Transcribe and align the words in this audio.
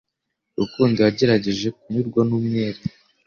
Rukundo 0.59 0.97
yagerageje 1.05 1.67
kunyurwa 1.77 2.21
numwere 2.27 2.79